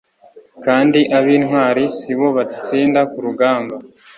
[0.65, 3.75] kandi ab'intwari si bo batsinda ku rugamba